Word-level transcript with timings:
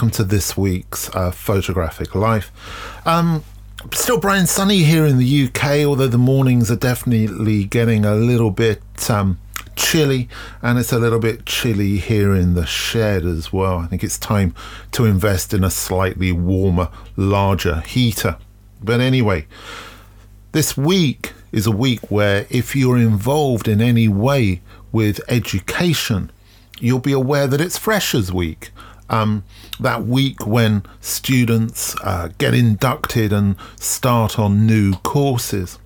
Welcome 0.00 0.12
to 0.12 0.24
this 0.24 0.56
week's 0.56 1.14
uh, 1.14 1.30
Photographic 1.30 2.14
Life. 2.14 2.50
Um, 3.04 3.44
still 3.92 4.18
bright 4.18 4.38
and 4.38 4.48
sunny 4.48 4.78
here 4.78 5.04
in 5.04 5.18
the 5.18 5.44
UK, 5.44 5.84
although 5.84 6.06
the 6.06 6.16
mornings 6.16 6.70
are 6.70 6.76
definitely 6.76 7.64
getting 7.64 8.06
a 8.06 8.14
little 8.14 8.50
bit 8.50 8.80
um, 9.10 9.38
chilly, 9.76 10.26
and 10.62 10.78
it's 10.78 10.90
a 10.90 10.98
little 10.98 11.18
bit 11.18 11.44
chilly 11.44 11.98
here 11.98 12.34
in 12.34 12.54
the 12.54 12.64
shed 12.64 13.26
as 13.26 13.52
well. 13.52 13.76
I 13.76 13.88
think 13.88 14.02
it's 14.02 14.18
time 14.18 14.54
to 14.92 15.04
invest 15.04 15.52
in 15.52 15.62
a 15.62 15.68
slightly 15.68 16.32
warmer, 16.32 16.88
larger 17.14 17.80
heater. 17.80 18.38
But 18.82 19.00
anyway, 19.00 19.46
this 20.52 20.78
week 20.78 21.34
is 21.52 21.66
a 21.66 21.70
week 21.70 22.10
where 22.10 22.46
if 22.48 22.74
you're 22.74 22.96
involved 22.96 23.68
in 23.68 23.82
any 23.82 24.08
way 24.08 24.62
with 24.92 25.20
education, 25.28 26.30
you'll 26.78 27.00
be 27.00 27.12
aware 27.12 27.46
that 27.46 27.60
it's 27.60 27.76
Freshers 27.76 28.32
Week. 28.32 28.70
Um, 29.10 29.44
that 29.78 30.04
week 30.04 30.46
when 30.46 30.84
students 31.00 31.96
uh, 32.02 32.28
get 32.38 32.54
inducted 32.54 33.32
and 33.32 33.56
start 33.76 34.38
on 34.38 34.66
new 34.66 34.94
courses. 34.94 35.78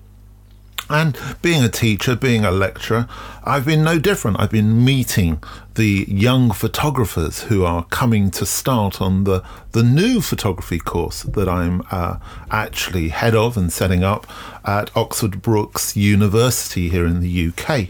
And 0.89 1.17
being 1.41 1.63
a 1.63 1.69
teacher, 1.69 2.15
being 2.15 2.45
a 2.45 2.51
lecturer, 2.51 3.07
I've 3.43 3.65
been 3.65 3.83
no 3.83 3.97
different. 3.97 4.39
I've 4.39 4.51
been 4.51 4.85
meeting 4.85 5.41
the 5.73 6.05
young 6.07 6.51
photographers 6.51 7.43
who 7.43 7.65
are 7.65 7.85
coming 7.85 8.29
to 8.31 8.45
start 8.45 9.01
on 9.01 9.23
the, 9.23 9.43
the 9.71 9.81
new 9.81 10.21
photography 10.21 10.77
course 10.77 11.23
that 11.23 11.49
I'm 11.49 11.81
uh, 11.89 12.19
actually 12.51 13.09
head 13.09 13.33
of 13.33 13.57
and 13.57 13.73
setting 13.73 14.03
up 14.03 14.27
at 14.63 14.95
Oxford 14.95 15.41
Brookes 15.41 15.97
University 15.97 16.89
here 16.89 17.07
in 17.07 17.19
the 17.19 17.47
UK. 17.49 17.89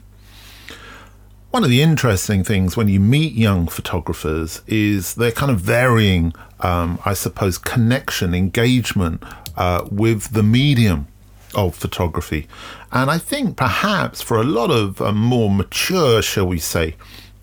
One 1.55 1.63
of 1.63 1.69
the 1.69 1.81
interesting 1.81 2.43
things 2.43 2.75
when 2.75 2.89
you 2.89 2.99
meet 2.99 3.31
young 3.31 3.67
photographers 3.67 4.61
is 4.67 5.15
their 5.15 5.31
kind 5.31 5.49
of 5.49 5.61
varying, 5.61 6.33
um, 6.59 6.99
I 7.05 7.13
suppose, 7.13 7.57
connection, 7.57 8.33
engagement 8.35 9.23
uh, 9.55 9.87
with 9.89 10.33
the 10.33 10.43
medium 10.43 11.07
of 11.53 11.73
photography. 11.73 12.49
And 12.91 13.09
I 13.09 13.19
think 13.19 13.55
perhaps 13.55 14.21
for 14.21 14.35
a 14.35 14.43
lot 14.43 14.69
of 14.69 15.01
uh, 15.01 15.13
more 15.13 15.49
mature, 15.49 16.21
shall 16.21 16.45
we 16.45 16.59
say, 16.59 16.97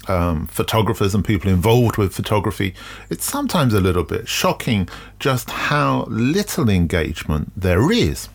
um, 0.09 0.47
photographers 0.47 1.15
and 1.15 1.25
people 1.25 1.51
involved 1.51 1.97
with 1.97 2.15
photography, 2.15 2.75
it's 3.09 3.25
sometimes 3.25 3.73
a 3.73 3.81
little 3.81 4.05
bit 4.05 4.29
shocking 4.29 4.91
just 5.21 5.49
how 5.49 6.05
little 6.11 6.69
engagement 6.69 7.51
there 7.57 7.91
is. 7.91 8.29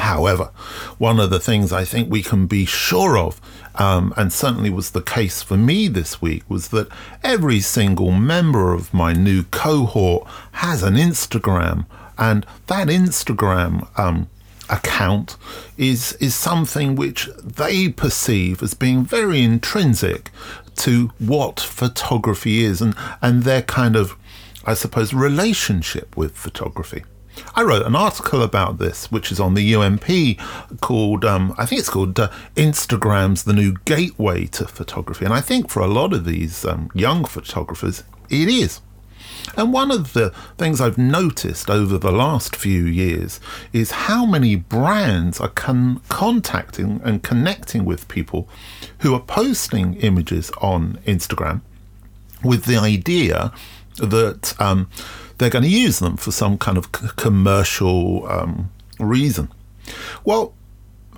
However, 0.00 0.50
one 0.98 1.20
of 1.20 1.30
the 1.30 1.40
things 1.40 1.72
I 1.72 1.84
think 1.84 2.10
we 2.10 2.22
can 2.22 2.46
be 2.46 2.64
sure 2.64 3.16
of 3.16 3.40
um, 3.74 4.12
and 4.16 4.32
certainly 4.32 4.70
was 4.70 4.90
the 4.90 5.02
case 5.02 5.42
for 5.42 5.56
me 5.56 5.88
this 5.88 6.20
week, 6.20 6.42
was 6.48 6.68
that 6.68 6.88
every 7.22 7.60
single 7.60 8.10
member 8.10 8.72
of 8.72 8.92
my 8.92 9.12
new 9.12 9.44
cohort 9.44 10.26
has 10.52 10.82
an 10.82 10.94
Instagram, 10.94 11.86
and 12.18 12.44
that 12.66 12.88
Instagram 12.88 13.88
um, 13.98 14.28
account 14.68 15.36
is 15.76 16.12
is 16.14 16.34
something 16.34 16.94
which 16.94 17.28
they 17.42 17.88
perceive 17.88 18.62
as 18.62 18.74
being 18.74 19.04
very 19.04 19.42
intrinsic 19.42 20.30
to 20.76 21.10
what 21.18 21.60
photography 21.60 22.64
is, 22.64 22.82
and 22.82 22.94
and 23.22 23.44
their 23.44 23.62
kind 23.62 23.96
of, 23.96 24.16
I 24.64 24.74
suppose, 24.74 25.14
relationship 25.14 26.16
with 26.16 26.36
photography. 26.36 27.04
I 27.54 27.62
wrote 27.62 27.86
an 27.86 27.96
article 27.96 28.42
about 28.42 28.78
this, 28.78 29.10
which 29.10 29.32
is 29.32 29.40
on 29.40 29.54
the 29.54 29.72
UNP, 29.72 30.38
called 30.80 31.24
um, 31.24 31.54
I 31.58 31.66
think 31.66 31.80
it's 31.80 31.90
called 31.90 32.18
uh, 32.18 32.30
"Instagram's 32.56 33.44
the 33.44 33.52
New 33.52 33.76
Gateway 33.84 34.46
to 34.46 34.66
Photography," 34.66 35.24
and 35.24 35.34
I 35.34 35.40
think 35.40 35.70
for 35.70 35.80
a 35.80 35.86
lot 35.86 36.12
of 36.12 36.24
these 36.24 36.64
um, 36.64 36.90
young 36.94 37.24
photographers, 37.24 38.02
it 38.28 38.48
is. 38.48 38.80
And 39.56 39.72
one 39.72 39.90
of 39.90 40.12
the 40.12 40.30
things 40.58 40.80
I've 40.80 40.98
noticed 40.98 41.70
over 41.70 41.98
the 41.98 42.12
last 42.12 42.54
few 42.54 42.84
years 42.84 43.40
is 43.72 43.90
how 43.90 44.24
many 44.24 44.54
brands 44.54 45.40
are 45.40 45.48
con- 45.48 46.00
contacting 46.08 47.00
and 47.04 47.22
connecting 47.22 47.84
with 47.84 48.08
people 48.08 48.48
who 48.98 49.14
are 49.14 49.20
posting 49.20 49.94
images 49.96 50.50
on 50.60 50.98
Instagram 51.06 51.62
with 52.44 52.64
the 52.64 52.76
idea 52.76 53.52
that 53.98 54.54
um, 54.60 54.88
they're 55.40 55.50
going 55.50 55.64
to 55.64 55.70
use 55.70 55.98
them 55.98 56.16
for 56.16 56.30
some 56.30 56.58
kind 56.58 56.76
of 56.76 56.88
c- 56.94 57.08
commercial 57.16 58.30
um, 58.30 58.70
reason. 58.98 59.48
Well, 60.22 60.52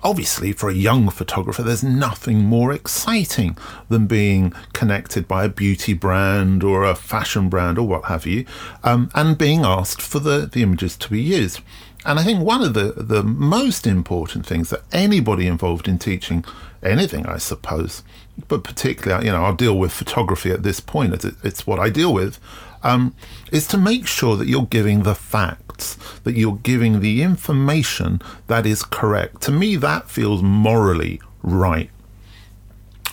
obviously, 0.01 0.53
for 0.53 0.69
a 0.69 0.73
young 0.73 1.09
photographer, 1.09 1.61
there's 1.61 1.83
nothing 1.83 2.39
more 2.39 2.71
exciting 2.71 3.57
than 3.89 4.07
being 4.07 4.53
connected 4.71 5.27
by 5.27 5.43
a 5.43 5.49
beauty 5.49 5.93
brand 5.93 6.63
or 6.63 6.85
a 6.85 6.95
fashion 6.95 7.49
brand 7.49 7.77
or 7.77 7.85
what 7.85 8.05
have 8.05 8.25
you, 8.25 8.45
um, 8.83 9.11
and 9.13 9.37
being 9.37 9.65
asked 9.65 10.01
for 10.01 10.19
the, 10.19 10.49
the 10.51 10.63
images 10.63 10.95
to 10.97 11.09
be 11.09 11.21
used. 11.21 11.59
And 12.05 12.17
I 12.17 12.23
think 12.23 12.39
one 12.39 12.61
of 12.61 12.73
the, 12.73 12.93
the 12.95 13.23
most 13.23 13.85
important 13.85 14.45
things 14.45 14.69
that 14.69 14.83
anybody 14.91 15.47
involved 15.47 15.87
in 15.87 15.99
teaching 15.99 16.45
anything, 16.81 17.25
I 17.25 17.37
suppose, 17.37 18.03
but 18.47 18.63
particularly, 18.63 19.25
you 19.25 19.31
know, 19.33 19.43
I'll 19.43 19.55
deal 19.55 19.77
with 19.77 19.91
photography 19.91 20.51
at 20.51 20.63
this 20.63 20.79
point, 20.79 21.13
it's, 21.13 21.25
it's 21.43 21.67
what 21.67 21.79
I 21.79 21.89
deal 21.89 22.13
with, 22.13 22.39
um, 22.83 23.15
is 23.51 23.67
to 23.67 23.77
make 23.77 24.05
sure 24.05 24.35
that 24.37 24.47
you're 24.47 24.65
giving 24.65 25.03
the 25.03 25.15
facts, 25.15 25.97
that 26.23 26.35
you're 26.35 26.57
giving 26.57 26.99
the 26.99 27.21
information 27.21 28.21
that 28.47 28.65
is 28.65 28.83
correct. 28.83 29.41
To 29.43 29.51
me, 29.51 29.75
that 29.77 30.09
feels 30.09 30.43
morally 30.43 31.21
right. 31.41 31.89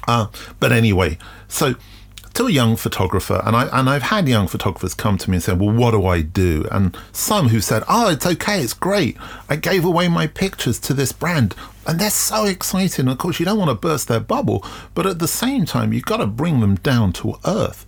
Uh, 0.07 0.27
but 0.59 0.73
anyway, 0.73 1.19
so 1.49 1.75
to 2.35 2.47
a 2.47 2.51
young 2.51 2.77
photographer, 2.77 3.43
and 3.45 3.57
I 3.57 3.67
and 3.79 3.91
I've 3.91 4.03
had 4.03 4.29
young 4.29 4.47
photographers 4.47 4.95
come 4.95 5.19
to 5.19 5.31
me 5.31 5.37
and 5.37 5.43
say, 5.43 5.53
"Well, 5.53 5.75
what 5.75 5.91
do 5.93 6.07
I 6.07 6.23
do?" 6.23 6.65
And 6.71 6.97
some 7.13 7.49
who 7.49 7.61
said, 7.61 7.83
"Oh, 7.89 8.09
it's 8.09 8.27
okay, 8.27 8.61
it's 8.63 8.73
great. 8.73 9.17
I 9.49 9.57
gave 9.57 9.85
away 9.85 10.09
my 10.09 10.27
pictures 10.27 10.79
to 10.81 10.95
this 10.95 11.13
brand, 11.13 11.55
and 11.87 11.99
they're 11.99 12.11
so 12.11 12.45
excited." 12.45 13.01
And 13.01 13.11
of 13.11 13.19
course, 13.19 13.41
you 13.41 13.47
don't 13.47 13.59
want 13.59 13.71
to 13.71 13.75
burst 13.75 14.09
their 14.09 14.21
bubble, 14.21 14.65
but 14.95 15.07
at 15.07 15.19
the 15.19 15.29
same 15.29 15.65
time, 15.65 15.93
you've 15.93 16.05
got 16.05 16.19
to 16.19 16.27
bring 16.27 16.61
them 16.61 16.77
down 16.77 17.13
to 17.15 17.37
earth 17.45 17.85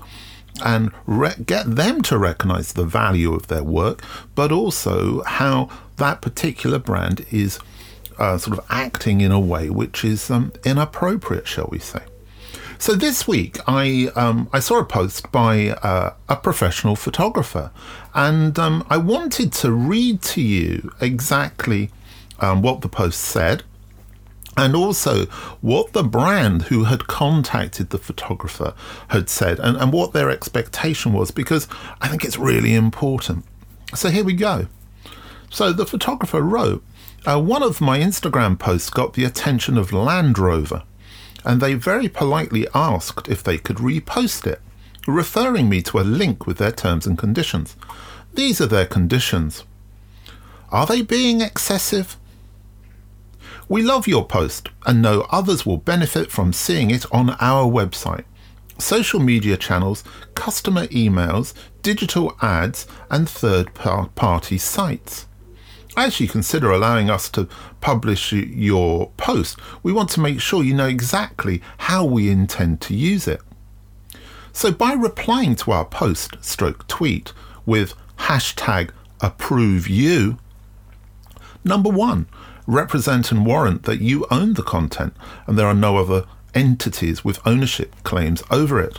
and 0.65 0.93
re- 1.07 1.35
get 1.45 1.77
them 1.77 2.03
to 2.03 2.19
recognize 2.19 2.73
the 2.73 2.85
value 2.85 3.33
of 3.33 3.49
their 3.49 3.63
work, 3.63 4.03
but 4.35 4.53
also 4.53 5.23
how 5.25 5.69
that 5.97 6.21
particular 6.21 6.79
brand 6.79 7.25
is 7.31 7.59
uh, 8.19 8.37
sort 8.39 8.59
of 8.59 8.65
acting 8.69 9.21
in 9.21 9.33
a 9.33 9.41
way 9.41 9.71
which 9.71 10.05
is 10.05 10.31
um, 10.31 10.53
inappropriate, 10.65 11.47
shall 11.47 11.69
we 11.71 11.79
say. 11.79 12.03
So 12.79 12.95
this 12.95 13.29
week, 13.29 13.59
I 13.69 14.11
um, 14.17 14.49
I 14.53 14.59
saw 14.59 14.81
a 14.81 14.85
post 14.85 15.31
by 15.31 15.69
uh, 15.69 16.15
a 16.29 16.35
professional 16.35 16.97
photographer, 16.97 17.71
and 18.13 18.59
um, 18.59 18.85
I 18.91 18.97
wanted 18.97 19.53
to 19.53 19.71
read 19.71 20.21
to 20.23 20.43
you 20.43 20.93
exactly 21.01 21.91
um, 22.41 22.61
what 22.61 22.81
the 22.81 22.89
post 22.89 23.21
said, 23.21 23.63
and 24.57 24.77
also 24.77 25.27
what 25.61 25.93
the 25.93 26.03
brand 26.03 26.63
who 26.65 26.85
had 26.85 27.07
contacted 27.07 27.91
the 27.91 27.99
photographer 27.99 28.75
had 29.09 29.29
said 29.29 29.59
and, 29.59 29.77
and 29.77 29.93
what 29.93 30.13
their 30.13 30.31
expectation 30.31 31.13
was, 31.13 31.31
because 31.31 31.67
I 32.01 32.09
think 32.09 32.25
it's 32.25 32.39
really 32.39 32.75
important. 32.75 33.45
So 33.95 34.11
here 34.11 34.25
we 34.25 34.35
go. 34.35 34.67
So 35.51 35.73
the 35.73 35.87
photographer 35.87 36.41
wrote, 36.41 36.83
uh, 37.25 37.41
one 37.41 37.63
of 37.63 37.81
my 37.81 37.99
Instagram 37.99 38.59
posts 38.59 38.91
got 38.91 39.15
the 39.15 39.25
attention 39.25 39.79
of 39.79 39.93
Land 39.93 40.39
Rover, 40.39 40.83
and 41.45 41.61
they 41.61 41.75
very 41.75 42.09
politely 42.09 42.67
asked 42.75 43.29
if 43.29 43.43
they 43.43 43.59
could 43.59 43.77
repost 43.77 44.47
it, 44.47 44.61
referring 45.07 45.69
me 45.69 45.83
to 45.83 45.99
a 45.99 46.01
link 46.01 46.47
with 46.47 46.59
their 46.59 46.73
terms 46.73 47.07
and 47.07 47.19
conditions. 47.19 47.77
These 48.35 48.61
are 48.61 48.67
their 48.67 48.87
conditions. 48.87 49.65
Are 50.71 50.87
they 50.87 51.03
being 51.03 51.41
excessive? 51.41 52.17
We 53.73 53.81
love 53.81 54.07
your 54.07 54.27
post 54.27 54.69
and 54.85 55.01
know 55.01 55.27
others 55.31 55.65
will 55.65 55.79
benefit 55.79 56.31
from 56.31 56.53
seeing 56.53 56.91
it 56.91 57.07
on 57.11 57.31
our 57.41 57.65
website. 57.65 58.25
Social 58.77 59.19
media 59.19 59.57
channels, 59.57 60.05
customer 60.35 60.89
emails, 60.89 61.55
digital 61.81 62.37
ads, 62.43 62.87
and 63.11 63.27
third 63.27 63.73
party 63.73 64.59
sites. 64.59 65.27
As 65.97 66.21
you 66.21 66.29
consider 66.29 66.71
allowing 66.71 67.09
us 67.09 67.31
to 67.31 67.49
publish 67.81 68.35
your 68.35 69.11
post, 69.17 69.59
we 69.83 69.91
want 69.91 70.11
to 70.11 70.21
make 70.21 70.43
sure 70.43 70.63
you 70.63 70.75
know 70.75 70.87
exactly 70.87 71.63
how 71.79 72.05
we 72.05 72.29
intend 72.29 72.83
to 72.83 72.95
use 72.95 73.27
it. 73.27 73.41
So 74.53 74.71
by 74.71 74.93
replying 74.93 75.57
to 75.57 75.71
our 75.73 75.87
post 75.87 76.37
stroke 76.43 76.87
tweet 76.89 77.33
with 77.65 77.95
hashtag 78.19 78.91
approve 79.23 79.89
you, 79.89 80.37
number 81.65 81.89
one, 81.89 82.27
represent 82.67 83.33
and 83.33 83.45
warrant 83.47 83.85
that 83.85 84.01
you 84.01 84.27
own 84.31 84.55
the 84.55 84.63
content 84.63 85.15
and 85.47 85.59
there 85.59 85.67
are 85.67 85.75
no 85.75 85.97
other 85.97 86.25
entities 86.55 87.25
with 87.25 87.45
ownership 87.47 87.95
claims 88.05 88.43
over 88.51 88.81
it. 88.81 88.99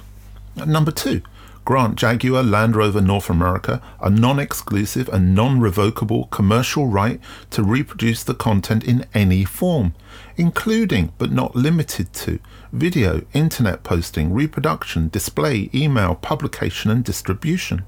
Number 0.56 0.92
two, 0.92 1.21
grant 1.65 1.95
Jaguar 1.95 2.44
Land 2.44 2.75
Rover 2.75 3.01
North 3.01 3.30
America 3.30 3.81
a 4.01 4.10
non 4.10 4.39
exclusive 4.39 5.07
and 5.10 5.33
non 5.33 5.60
revocable 5.60 6.25
commercial 6.25 6.88
right 6.88 7.19
to 7.51 7.63
reproduce 7.63 8.24
the 8.24 8.33
content 8.33 8.83
in 8.83 9.06
any 9.13 9.45
form, 9.45 9.94
including 10.36 11.13
but 11.18 11.31
not 11.31 11.56
limited 11.56 12.13
to 12.13 12.39
video, 12.71 13.21
internet 13.33 13.83
posting, 13.83 14.33
reproduction, 14.33 15.10
display, 15.10 15.69
email, 15.74 16.15
publication, 16.15 16.92
and 16.92 17.04
distribution. 17.04 17.86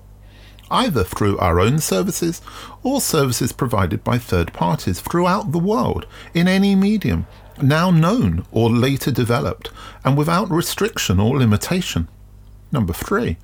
Either 0.72 1.04
through 1.04 1.38
our 1.38 1.60
own 1.60 1.80
services 1.80 2.42
or 2.84 3.00
services 3.00 3.52
provided 3.52 4.04
by 4.04 4.18
third 4.18 4.52
parties 4.54 5.00
throughout 5.00 5.52
the 5.52 5.60
world 5.60 6.06
in 6.34 6.48
any 6.48 6.76
medium, 6.76 7.28
now 7.62 7.92
known 7.92 8.46
or 8.52 8.70
later 8.70 9.12
developed, 9.12 9.70
and 10.04 10.18
without 10.18 10.50
restriction 10.50 11.20
or 11.20 11.38
limitation. 11.38 12.08
Number 12.72 12.94
three, 12.94 13.38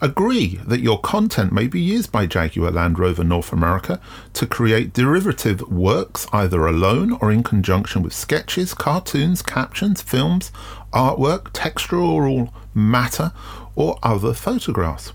agree 0.00 0.60
that 0.66 0.80
your 0.80 1.00
content 1.00 1.52
may 1.52 1.66
be 1.66 1.80
used 1.80 2.12
by 2.12 2.26
Jaguar 2.26 2.70
Land 2.70 2.98
Rover 2.98 3.24
North 3.24 3.52
America 3.52 4.00
to 4.34 4.46
create 4.46 4.92
derivative 4.92 5.60
works 5.62 6.26
either 6.32 6.66
alone 6.66 7.18
or 7.20 7.30
in 7.32 7.42
conjunction 7.42 8.02
with 8.02 8.12
sketches, 8.12 8.74
cartoons, 8.74 9.42
captions, 9.42 10.02
films, 10.02 10.52
artwork, 10.92 11.48
textual 11.52 12.52
matter, 12.74 13.32
or 13.74 13.98
other 14.02 14.32
photographs. 14.32 15.12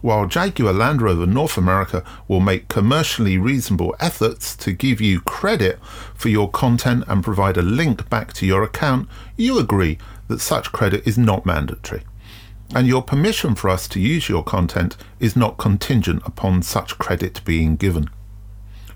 While 0.00 0.26
Jaguar 0.26 0.72
Land 0.72 1.02
Rover 1.02 1.26
North 1.26 1.58
America 1.58 2.02
will 2.26 2.40
make 2.40 2.68
commercially 2.68 3.36
reasonable 3.36 3.94
efforts 4.00 4.56
to 4.56 4.72
give 4.72 5.00
you 5.00 5.20
credit 5.20 5.78
for 6.14 6.28
your 6.28 6.50
content 6.50 7.04
and 7.06 7.22
provide 7.22 7.56
a 7.56 7.62
link 7.62 8.08
back 8.08 8.32
to 8.34 8.46
your 8.46 8.62
account, 8.62 9.08
you 9.36 9.58
agree 9.58 9.98
that 10.28 10.40
such 10.40 10.72
credit 10.72 11.06
is 11.06 11.18
not 11.18 11.44
mandatory 11.44 12.02
and 12.74 12.86
your 12.86 13.02
permission 13.02 13.54
for 13.54 13.68
us 13.68 13.88
to 13.88 14.00
use 14.00 14.28
your 14.28 14.44
content 14.44 14.96
is 15.18 15.36
not 15.36 15.58
contingent 15.58 16.22
upon 16.24 16.62
such 16.62 16.98
credit 16.98 17.40
being 17.44 17.76
given. 17.76 18.08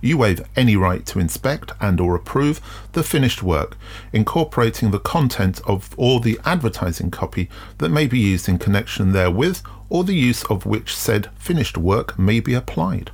You 0.04 0.18
waive 0.18 0.46
any 0.54 0.76
right 0.76 1.06
to 1.06 1.18
inspect 1.18 1.72
and 1.80 1.98
or 1.98 2.14
approve 2.14 2.60
the 2.92 3.02
finished 3.02 3.42
work, 3.42 3.74
incorporating 4.12 4.90
the 4.90 4.98
content 4.98 5.62
of 5.66 5.94
all 5.96 6.20
the 6.20 6.38
advertising 6.44 7.10
copy 7.10 7.48
that 7.78 7.88
may 7.88 8.06
be 8.06 8.18
used 8.18 8.46
in 8.46 8.58
connection 8.58 9.12
therewith 9.12 9.60
or 9.88 10.04
the 10.04 10.14
use 10.14 10.44
of 10.44 10.66
which 10.66 10.94
said 10.94 11.30
finished 11.36 11.78
work 11.78 12.18
may 12.18 12.38
be 12.38 12.52
applied. 12.52 13.12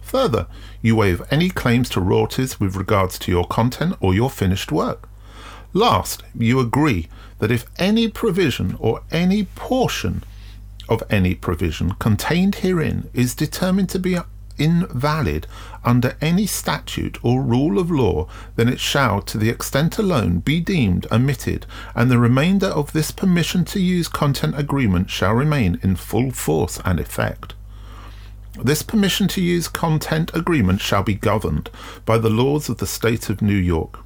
Further, 0.00 0.46
you 0.80 0.96
waive 0.96 1.20
any 1.30 1.50
claims 1.50 1.90
to 1.90 2.00
royalties 2.00 2.58
with 2.58 2.76
regards 2.76 3.18
to 3.18 3.30
your 3.30 3.46
content 3.46 3.94
or 4.00 4.14
your 4.14 4.30
finished 4.30 4.72
work. 4.72 5.06
Last, 5.74 6.22
you 6.34 6.60
agree 6.60 7.10
that 7.40 7.50
if 7.50 7.66
any 7.78 8.08
provision 8.08 8.74
or 8.80 9.02
any 9.10 9.44
portion 9.54 10.24
of 10.88 11.02
any 11.10 11.34
provision 11.34 11.90
contained 11.98 12.54
herein 12.54 13.10
is 13.12 13.34
determined 13.34 13.90
to 13.90 13.98
be 13.98 14.16
invalid 14.58 15.46
under 15.84 16.16
any 16.20 16.46
statute 16.46 17.18
or 17.22 17.42
rule 17.42 17.78
of 17.78 17.90
law, 17.90 18.28
then 18.56 18.68
it 18.68 18.80
shall, 18.80 19.22
to 19.22 19.38
the 19.38 19.50
extent 19.50 19.98
alone, 19.98 20.38
be 20.38 20.60
deemed 20.60 21.06
omitted, 21.12 21.66
and 21.94 22.10
the 22.10 22.18
remainder 22.18 22.66
of 22.66 22.92
this 22.92 23.10
permission 23.10 23.64
to 23.66 23.80
use 23.80 24.08
content 24.08 24.58
agreement 24.58 25.10
shall 25.10 25.34
remain 25.34 25.78
in 25.82 25.96
full 25.96 26.30
force 26.30 26.80
and 26.84 26.98
effect. 26.98 27.54
This 28.62 28.82
permission 28.82 29.28
to 29.28 29.42
use 29.42 29.68
content 29.68 30.30
agreement 30.34 30.80
shall 30.80 31.02
be 31.02 31.14
governed 31.14 31.70
by 32.06 32.16
the 32.16 32.30
laws 32.30 32.68
of 32.68 32.78
the 32.78 32.86
state 32.86 33.28
of 33.28 33.42
New 33.42 33.56
York. 33.56 34.00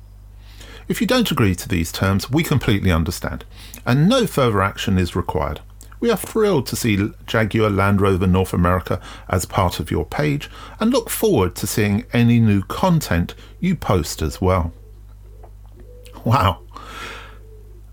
If 0.89 1.01
you 1.01 1.07
don't 1.07 1.31
agree 1.31 1.55
to 1.55 1.69
these 1.69 1.93
terms, 1.93 2.31
we 2.31 2.43
completely 2.43 2.91
understand, 2.91 3.45
and 3.87 4.09
no 4.09 4.27
further 4.27 4.61
action 4.61 4.99
is 4.99 5.15
required. 5.15 5.61
We 6.01 6.11
are 6.11 6.17
thrilled 6.17 6.67
to 6.69 6.77
see 6.77 7.13
Jaguar 7.27 7.69
Land 7.69 8.01
Rover 8.01 8.27
North 8.27 8.55
America 8.55 9.01
as 9.29 9.45
part 9.45 9.81
of 9.81 9.91
your 9.91 10.07
page 10.07 10.51
and 10.81 10.91
look 10.91 11.11
forward 11.11 11.55
to 11.57 11.67
seeing 11.67 12.05
any 12.15 12.41
new 12.41 12.63
content 12.63 13.35
you 13.61 13.77
post 13.77 14.23
as 14.23 14.41
well. 14.41 14.73
Wow. 16.25 16.63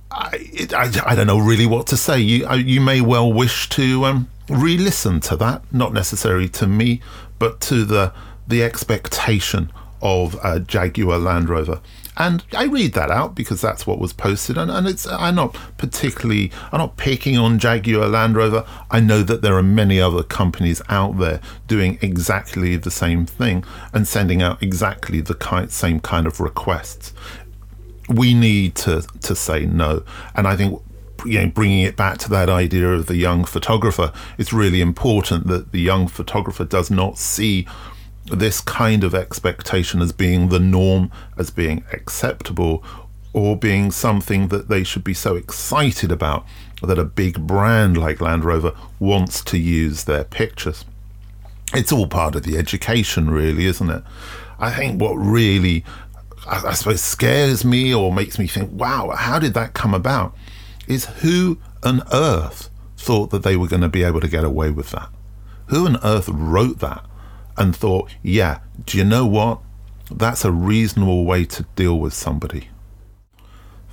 I, 0.09 0.67
I, 0.73 1.01
I 1.05 1.15
don't 1.15 1.27
know 1.27 1.37
really 1.37 1.65
what 1.65 1.85
to 1.87 1.97
say. 1.97 2.19
You, 2.19 2.47
uh, 2.47 2.55
you 2.55 2.79
may 2.79 3.01
well 3.01 3.31
wish 3.31 3.67
to 3.69 4.05
um, 4.05 4.29
re 4.49 4.77
listen 4.77 5.19
to 5.21 5.35
that, 5.35 5.61
not 5.73 5.91
necessarily 5.91 6.47
to 6.49 6.65
me, 6.65 7.01
but 7.39 7.59
to 7.61 7.83
the, 7.83 8.13
the 8.47 8.63
expectation 8.63 9.71
of 10.01 10.39
a 10.43 10.59
Jaguar 10.59 11.17
Land 11.17 11.49
Rover 11.49 11.81
and 12.17 12.43
I 12.55 12.65
read 12.65 12.93
that 12.93 13.11
out 13.11 13.35
because 13.35 13.61
that's 13.61 13.85
what 13.85 13.99
was 13.99 14.11
posted, 14.11 14.57
and, 14.57 14.71
and 14.71 14.87
it's 14.87 15.05
I'm 15.07 15.35
not 15.35 15.55
particularly 15.77 16.51
I'm 16.71 16.79
not 16.79 16.97
picking 16.97 17.37
on 17.37 17.59
Jaguar 17.59 18.07
Land 18.07 18.35
Rover. 18.35 18.65
I 18.89 18.99
know 18.99 19.21
that 19.23 19.41
there 19.41 19.55
are 19.55 19.63
many 19.63 20.01
other 20.01 20.23
companies 20.23 20.81
out 20.89 21.19
there 21.19 21.39
doing 21.67 21.99
exactly 22.01 22.75
the 22.75 22.91
same 22.91 23.25
thing 23.25 23.63
and 23.93 24.07
sending 24.07 24.41
out 24.41 24.61
exactly 24.63 25.21
the 25.21 25.35
kind, 25.35 25.71
same 25.71 25.99
kind 25.99 26.25
of 26.25 26.39
requests. 26.39 27.13
We 28.09 28.33
need 28.33 28.75
to 28.75 29.03
to 29.21 29.35
say 29.35 29.65
no, 29.65 30.03
and 30.35 30.47
I 30.47 30.55
think 30.55 30.81
you 31.25 31.41
know, 31.41 31.47
bringing 31.47 31.81
it 31.81 31.95
back 31.95 32.17
to 32.19 32.29
that 32.29 32.49
idea 32.49 32.87
of 32.93 33.07
the 33.07 33.15
young 33.15 33.43
photographer, 33.43 34.13
it's 34.37 34.53
really 34.53 34.81
important 34.81 35.47
that 35.47 35.71
the 35.71 35.81
young 35.81 36.07
photographer 36.07 36.63
does 36.63 36.91
not 36.91 37.17
see 37.17 37.67
this 38.31 38.61
kind 38.61 39.03
of 39.03 39.15
expectation 39.15 40.01
as 40.01 40.11
being 40.11 40.49
the 40.49 40.59
norm, 40.59 41.11
as 41.37 41.49
being 41.49 41.83
acceptable, 41.93 42.83
or 43.33 43.55
being 43.55 43.91
something 43.91 44.47
that 44.47 44.67
they 44.67 44.83
should 44.83 45.03
be 45.03 45.13
so 45.13 45.35
excited 45.35 46.11
about 46.11 46.45
that 46.81 46.99
a 46.99 47.03
big 47.03 47.45
brand 47.45 47.97
like 47.97 48.21
Land 48.21 48.43
Rover 48.43 48.73
wants 48.99 49.43
to 49.45 49.57
use 49.57 50.03
their 50.03 50.23
pictures. 50.23 50.85
It's 51.73 51.91
all 51.91 52.07
part 52.07 52.35
of 52.35 52.43
the 52.43 52.57
education, 52.57 53.29
really, 53.29 53.65
isn't 53.65 53.89
it? 53.89 54.03
I 54.59 54.71
think 54.71 55.01
what 55.01 55.13
really, 55.15 55.83
I, 56.47 56.67
I 56.67 56.73
suppose, 56.73 57.01
scares 57.01 57.65
me 57.65 57.93
or 57.93 58.11
makes 58.13 58.39
me 58.39 58.47
think, 58.47 58.71
wow, 58.71 59.11
how 59.15 59.39
did 59.39 59.53
that 59.53 59.73
come 59.73 59.93
about? 59.93 60.35
Is 60.87 61.05
who 61.05 61.59
on 61.83 62.01
earth 62.11 62.69
thought 62.97 63.29
that 63.31 63.43
they 63.43 63.55
were 63.55 63.67
going 63.67 63.81
to 63.81 63.89
be 63.89 64.03
able 64.03 64.21
to 64.21 64.27
get 64.27 64.43
away 64.43 64.71
with 64.71 64.91
that? 64.91 65.09
Who 65.67 65.85
on 65.85 65.97
earth 66.03 66.29
wrote 66.29 66.79
that? 66.79 67.05
And 67.57 67.75
thought, 67.75 68.09
yeah, 68.21 68.59
do 68.85 68.97
you 68.97 69.03
know 69.03 69.25
what? 69.25 69.59
That's 70.09 70.45
a 70.45 70.51
reasonable 70.51 71.25
way 71.25 71.45
to 71.45 71.63
deal 71.75 71.99
with 71.99 72.13
somebody. 72.13 72.69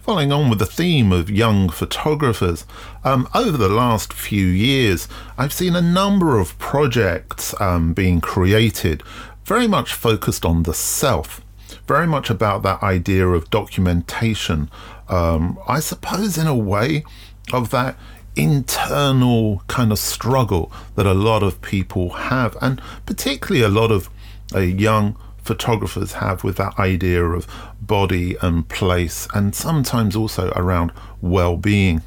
Following 0.02 0.33
on 0.33 0.50
with 0.50 0.59
the 0.59 0.66
theme 0.66 1.12
of 1.12 1.30
young 1.30 1.71
photographers, 1.71 2.66
um, 3.04 3.26
over 3.35 3.56
the 3.56 3.71
last 3.71 4.12
few 4.12 4.47
years, 4.47 5.09
I've 5.38 5.52
seen 5.52 5.75
a 5.75 5.80
number 5.80 6.38
of 6.38 6.59
projects 6.59 7.59
um, 7.61 7.94
being 7.94 8.21
created, 8.21 9.02
very 9.47 9.66
much 9.66 9.94
focused 9.94 10.44
on 10.44 10.64
the 10.64 10.75
self, 10.75 11.40
very 11.88 12.06
much 12.06 12.28
about 12.28 12.62
that 12.62 12.83
idea 12.83 13.26
of 13.26 13.49
documentation. 13.49 14.71
Um, 15.09 15.59
I 15.66 15.80
suppose, 15.80 16.37
in 16.37 16.47
a 16.47 16.54
way, 16.54 17.04
of 17.52 17.71
that 17.71 17.97
internal 18.36 19.62
kind 19.66 19.92
of 19.92 19.98
struggle 19.98 20.72
that 20.96 21.06
a 21.06 21.14
lot 21.14 21.42
of 21.42 21.60
people 21.60 22.10
have, 22.10 22.56
and 22.60 22.80
particularly 23.06 23.64
a 23.64 23.68
lot 23.68 23.90
of 23.90 24.10
uh, 24.54 24.60
young 24.60 25.16
photographers 25.42 26.14
have 26.14 26.42
with 26.42 26.56
that 26.56 26.78
idea 26.78 27.22
of 27.22 27.46
body 27.80 28.36
and 28.40 28.68
place, 28.68 29.28
and 29.34 29.54
sometimes 29.54 30.16
also 30.16 30.52
around 30.56 30.92
well 31.20 31.56
being. 31.56 32.02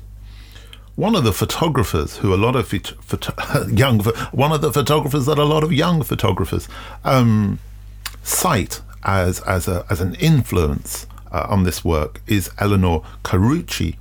One 0.95 1.15
of 1.15 1.23
the 1.23 1.33
photographers 1.33 2.17
who 2.17 2.33
a 2.33 2.35
lot 2.35 2.55
of 2.55 2.67
photo- 2.67 3.67
young, 3.71 3.99
one 4.31 4.51
of 4.51 4.61
the 4.61 4.73
photographers 4.73 5.27
that 5.27 5.37
a 5.37 5.43
lot 5.43 5.63
of 5.63 5.71
young 5.71 6.01
photographers 6.01 6.67
um, 7.03 7.59
cite 8.23 8.81
as 9.03 9.39
as 9.41 9.67
a 9.67 9.85
as 9.89 10.01
an 10.01 10.15
influence 10.15 11.05
uh, 11.31 11.45
on 11.49 11.63
this 11.63 11.83
work 11.85 12.21
is 12.27 12.49
Elinor 12.57 13.01
Carucci, 13.23 13.95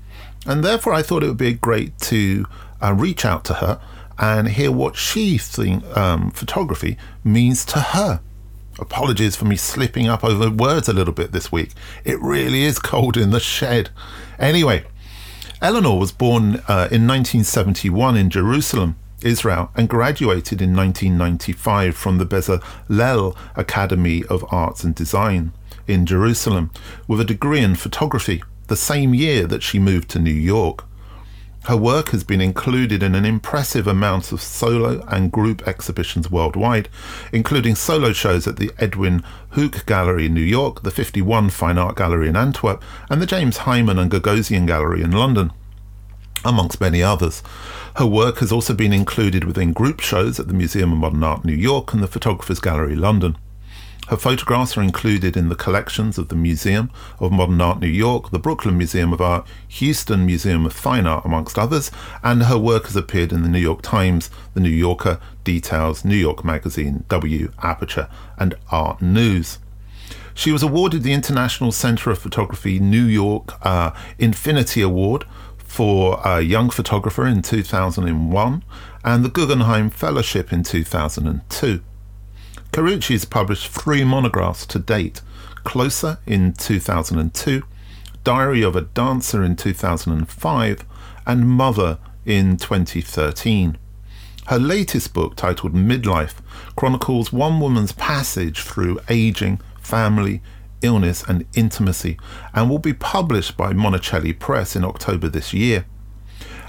and 0.47 0.63
therefore, 0.65 0.93
I 0.93 1.03
thought 1.03 1.23
it 1.23 1.29
would 1.29 1.37
be 1.37 1.55
great 1.55 1.99
to 2.03 2.47
uh, 2.83 2.95
reach 2.95 3.25
out 3.25 3.45
to 3.47 3.55
her 3.55 3.81
and 4.19 4.49
hear 4.49 4.73
what 4.73 4.97
she 4.97 5.39
think 5.39 5.85
um, 5.97 6.31
photography 6.31 6.97
means 7.25 7.65
to 7.67 7.81
her. 7.81 8.21
Apologies 8.79 9.37
for 9.37 9.47
me 9.47 9.57
slipping 9.57 10.07
up 10.07 10.23
over 10.23 10.51
words 10.51 10.89
a 10.89 10.93
little 10.93 11.15
bit 11.15 11.33
this 11.33 11.51
week. 11.51 11.73
It 12.05 12.21
really 12.21 12.63
is 12.63 12.79
cold 12.79 13.17
in 13.17 13.31
the 13.31 13.41
shed. 13.41 13.91
Anyway, 14.39 14.85
Elinor 15.63 15.99
was 15.99 16.13
born 16.13 16.57
uh, 16.69 16.89
in 16.93 17.07
1971 17.07 18.17
in 18.17 18.31
Jerusalem, 18.31 18.97
Israel, 19.23 19.71
and 19.75 19.89
graduated 19.89 20.61
in 20.61 20.77
1995 20.77 21.97
from 21.97 22.19
the 22.19 22.27
Bezalel 22.27 23.35
Academy 23.57 24.23
of 24.25 24.45
Arts 24.51 24.85
and 24.85 24.95
Design 24.95 25.53
in 25.87 26.05
Jerusalem 26.05 26.71
with 27.09 27.21
a 27.21 27.25
degree 27.25 27.61
in 27.61 27.75
photography 27.75 28.43
the 28.67 28.77
same 28.77 29.15
year 29.15 29.47
that 29.47 29.63
she 29.63 29.79
moved 29.79 30.09
to 30.11 30.19
New 30.19 30.31
York. 30.31 30.85
Her 31.67 31.77
work 31.77 32.11
has 32.11 32.23
been 32.23 32.41
included 32.41 33.03
in 33.03 33.17
an 33.17 33.25
impressive 33.25 33.89
amount 33.89 34.31
of 34.31 34.41
solo 34.41 35.05
and 35.09 35.33
group 35.33 35.67
exhibitions 35.67 36.31
worldwide, 36.31 36.89
including 37.33 37.75
solo 37.75 38.13
shows 38.13 38.47
at 38.47 38.57
the 38.57 38.71
Edwynn 38.79 39.25
Houk 39.51 39.85
Gallery 39.85 40.27
in 40.27 40.35
New 40.35 40.43
York, 40.43 40.83
the 40.85 40.93
51 40.93 41.51
Fine 41.51 41.77
Art 41.77 41.97
Gallery 41.97 42.29
in 42.29 42.37
Antwerp, 42.37 42.85
and 43.11 43.21
the 43.21 43.27
James 43.27 43.59
Hyman 43.59 43.99
and 43.99 44.13
Gagosian 44.13 44.65
Gallery 44.67 45.03
in 45.03 45.11
London. 45.11 45.53
amongst 46.45 46.81
many 46.81 47.03
others. 47.03 47.43
Her 47.97 48.07
work 48.07 48.39
has 48.39 48.53
also 48.53 48.73
been 48.73 48.93
included 48.93 49.43
within 49.43 49.73
group 49.73 49.99
shows 49.99 50.39
at 50.39 50.47
the 50.47 50.55
Museum 50.55 50.93
of 50.93 50.99
Modern 50.99 51.25
Art 51.25 51.45
New 51.45 51.55
York 51.55 51.93
and 51.93 52.01
the 52.01 52.07
Photographers 52.07 52.61
Gallery 52.61 52.95
London. 52.95 53.37
Her 54.09 54.17
photographs 54.17 54.77
are 54.77 54.83
included 54.83 55.37
in 55.37 55.49
the 55.49 55.57
collections 55.57 56.17
of 56.17 56.29
the 56.29 56.37
Museum 56.37 56.91
of 57.19 57.33
Modern 57.33 57.61
Art 57.61 57.81
New 57.81 57.89
York, 57.89 58.31
the 58.31 58.39
Brooklyn 58.39 58.79
Museum 58.79 59.13
of 59.13 59.21
Art, 59.21 59.45
Houston 59.67 60.25
Museum 60.25 60.65
of 60.65 60.73
Fine 60.73 61.09
Art, 61.09 61.25
amongst 61.25 61.59
others, 61.59 61.91
and 62.23 62.45
her 62.45 62.57
work 62.57 62.85
has 62.85 62.95
appeared 62.95 63.33
in 63.33 63.43
the 63.43 63.49
New 63.49 63.59
York 63.59 63.83
Times, 63.83 64.31
the 64.55 64.61
New 64.61 64.69
Yorker, 64.69 65.19
Details, 65.43 66.05
New 66.05 66.15
York 66.15 66.45
Magazine, 66.45 67.05
W, 67.09 67.51
Aperture, 67.65 68.09
and 68.39 68.55
Art 68.71 69.03
News. 69.03 69.59
She 70.35 70.53
was 70.53 70.63
awarded 70.63 71.03
the 71.03 71.13
International 71.13 71.73
Center 71.73 72.11
of 72.13 72.19
Photography 72.21 72.79
New 72.79 73.05
York 73.05 73.55
uh, 73.67 73.91
Infinity 74.21 74.83
Award 74.83 75.25
for 75.57 76.21
a 76.25 76.43
young 76.43 76.71
photographer 76.71 77.27
in 77.27 77.43
2001 77.43 78.63
and 79.05 79.25
the 79.25 79.29
Guggenheim 79.29 79.91
Fellowship 79.91 80.53
in 80.53 80.63
2002. 80.63 81.83
Carucci 82.77 83.15
has 83.15 83.25
published 83.25 83.69
three 83.69 84.05
monographs 84.05 84.67
to 84.67 84.79
date 84.79 85.23
Closer 85.65 86.19
in 86.27 86.53
2002, 86.53 87.63
Diary 88.23 88.61
of 88.61 88.77
a 88.77 88.83
Dancer 88.83 89.43
in 89.43 89.57
2005, 89.57 90.85
and 91.27 91.49
Mother 91.49 91.99
in 92.27 92.59
2013. 92.59 93.79
Her 94.49 94.59
latest 94.59 95.15
book, 95.15 95.37
titled 95.37 95.73
Midlife, 95.73 96.35
chronicles 96.77 97.33
one 97.33 97.61
woman's 97.61 97.93
passage 97.93 98.61
through 98.61 99.01
aging, 99.09 99.59
family, 99.81 100.43
illness, 100.83 101.25
and 101.27 101.47
intimacy, 101.55 102.19
and 102.53 102.69
will 102.69 102.79
be 102.79 102.93
published 102.93 103.57
by 103.57 103.73
Monacelli 103.73 104.39
Press 104.39 104.77
in 104.77 104.85
October 104.85 105.31
this 105.31 105.55
year. 105.55 105.87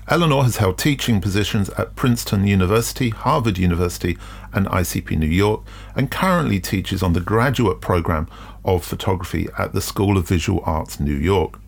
Elinor 0.09 0.43
has 0.43 0.57
held 0.57 0.77
teaching 0.77 1.19
positions 1.19 1.69
at 1.71 1.97
Princeton 1.97 2.47
University, 2.47 3.09
Harvard 3.09 3.57
University, 3.57 4.17
and 4.53 4.65
ICP 4.67 5.17
New 5.17 5.25
York, 5.25 5.63
and 5.97 6.09
currently 6.09 6.61
teaches 6.61 7.03
on 7.03 7.11
the 7.11 7.19
graduate 7.19 7.81
program 7.81 8.29
of 8.63 8.85
photography 8.85 9.49
at 9.59 9.73
the 9.73 9.81
School 9.81 10.17
of 10.17 10.25
Visual 10.25 10.61
Arts 10.65 11.01
New 11.01 11.13
York. 11.13 11.59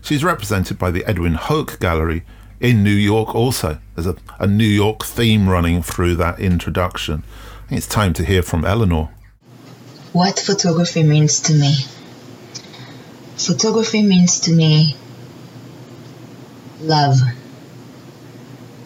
She's 0.00 0.22
represented 0.22 0.78
by 0.78 0.92
the 0.92 1.02
Edwynn 1.08 1.36
Houk 1.36 1.80
Gallery 1.80 2.24
in 2.60 2.84
New 2.84 2.90
York 2.90 3.34
also. 3.34 3.78
There's 3.96 4.06
a, 4.06 4.16
a 4.38 4.46
New 4.46 4.64
York 4.64 5.04
theme 5.04 5.48
running 5.48 5.82
through 5.82 6.14
that 6.16 6.38
introduction. 6.38 7.24
it's 7.68 7.88
time 7.88 8.12
to 8.14 8.24
hear 8.24 8.42
from 8.42 8.64
Elinor. 8.64 9.08
What 10.12 10.38
photography 10.38 11.02
means 11.02 11.40
to 11.40 11.52
me. 11.52 11.74
Photography 13.36 14.02
means 14.02 14.38
to 14.40 14.52
me 14.52 14.94
love 16.80 17.16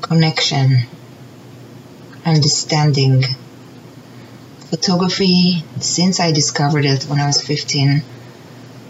connection, 0.07 0.79
understanding. 2.25 3.25
Photography, 4.71 5.65
since 5.81 6.21
I 6.21 6.31
discovered 6.31 6.85
it 6.85 7.05
when 7.05 7.21
I 7.21 7.27
was 7.27 7.43
15, 7.43 8.03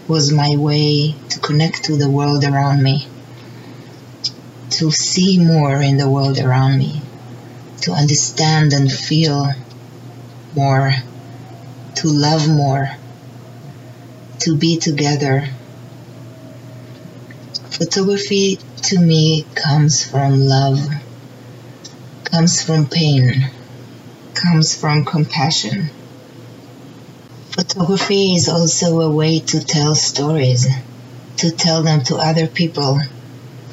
was 0.07 0.31
my 0.31 0.55
way 0.57 1.15
to 1.29 1.39
connect 1.39 1.85
to 1.85 1.95
the 1.97 2.09
world 2.09 2.43
around 2.43 2.83
me, 2.83 3.07
to 4.69 4.91
see 4.91 5.39
more 5.39 5.81
in 5.81 5.97
the 5.97 6.07
world 6.07 6.37
around 6.37 6.77
me, 6.77 7.01
to 7.81 7.93
understand 7.93 8.73
and 8.73 8.91
feel 8.91 9.51
more, 10.55 10.93
to 11.95 12.07
love 12.07 12.47
more, 12.47 12.91
to 14.39 14.55
be 14.55 14.77
together. 14.77 15.49
Photography 17.71 18.59
to 18.83 18.99
me 18.99 19.45
comes 19.55 20.03
from 20.03 20.41
love 20.41 20.79
comes 22.31 22.61
from 22.61 22.85
pain, 22.87 23.49
comes 24.33 24.75
from 24.79 25.05
compassion. 25.05 25.89
Photography 27.51 28.35
is 28.35 28.49
also 28.49 29.01
a 29.01 29.11
way 29.11 29.39
to 29.39 29.63
tell 29.63 29.95
stories, 29.95 30.67
to 31.37 31.51
tell 31.51 31.83
them 31.83 32.03
to 32.03 32.17
other 32.17 32.47
people, 32.47 32.99